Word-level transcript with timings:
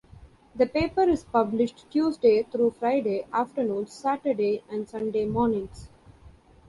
The 0.55 0.65
paper 0.65 1.03
is 1.03 1.23
published 1.23 1.85
Tuesday 1.91 2.41
through 2.41 2.71
Friday 2.79 3.27
afternoons, 3.31 3.93
Saturday 3.93 4.63
and 4.67 4.89
Sunday 4.89 5.25
mornings. 5.25 5.89